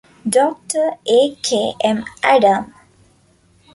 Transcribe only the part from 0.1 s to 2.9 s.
Doctor A. K. M. Adam.